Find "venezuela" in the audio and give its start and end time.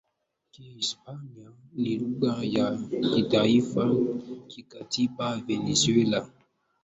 5.37-6.29